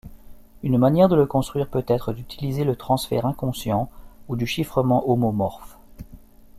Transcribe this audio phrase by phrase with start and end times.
[0.63, 3.87] Une manière de le construire peut-être d'utiliser le transferts inconscient
[4.29, 5.77] ou du chiffrement homomorphe.